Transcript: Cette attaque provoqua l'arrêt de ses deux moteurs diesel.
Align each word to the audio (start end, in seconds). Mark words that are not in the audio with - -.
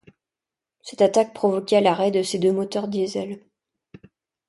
Cette 0.81 1.01
attaque 1.03 1.31
provoqua 1.31 1.79
l'arrêt 1.79 2.09
de 2.09 2.23
ses 2.23 2.39
deux 2.39 2.51
moteurs 2.51 2.87
diesel. 2.87 3.39